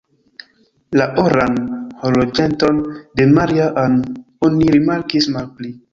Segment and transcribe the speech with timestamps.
[0.99, 1.59] La oran
[2.05, 2.79] horloĝeton
[3.21, 4.03] de Maria-Ann
[4.49, 5.75] oni rimarkis malpli.